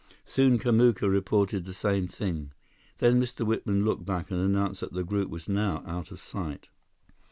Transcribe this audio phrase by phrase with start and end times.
[0.25, 2.53] Soon Kamuka reported the same thing.
[2.97, 3.45] Then Mr.
[3.45, 6.69] Whitman looked back and announced that the group was now out of sight.